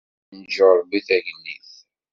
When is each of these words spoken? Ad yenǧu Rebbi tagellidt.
Ad 0.29 0.31
yenǧu 0.35 0.67
Rebbi 0.77 0.99
tagellidt. 1.07 1.71